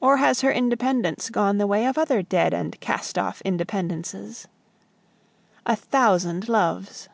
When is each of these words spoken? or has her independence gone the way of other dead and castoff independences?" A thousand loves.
or 0.00 0.18
has 0.18 0.40
her 0.42 0.52
independence 0.52 1.30
gone 1.30 1.58
the 1.58 1.66
way 1.66 1.84
of 1.84 1.98
other 1.98 2.22
dead 2.22 2.54
and 2.54 2.80
castoff 2.80 3.42
independences?" 3.44 4.46
A 5.66 5.74
thousand 5.74 6.48
loves. 6.48 7.08